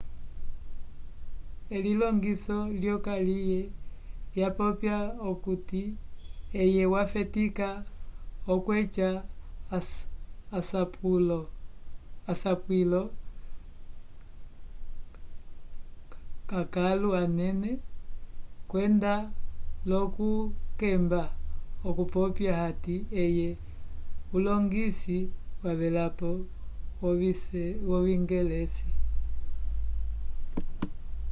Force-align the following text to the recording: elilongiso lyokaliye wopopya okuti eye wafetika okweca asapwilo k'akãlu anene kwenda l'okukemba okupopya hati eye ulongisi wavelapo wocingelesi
elilongiso 1.77 2.57
lyokaliye 2.81 3.61
wopopya 4.37 4.97
okuti 5.29 5.81
eye 6.61 6.83
wafetika 6.93 7.67
okweca 8.53 9.09
asapwilo 10.57 13.01
k'akãlu 16.49 17.07
anene 17.21 17.71
kwenda 18.69 19.13
l'okukemba 19.89 21.23
okupopya 21.89 22.51
hati 22.61 22.95
eye 23.23 23.49
ulongisi 24.35 25.17
wavelapo 25.63 26.31
wocingelesi 27.87 28.87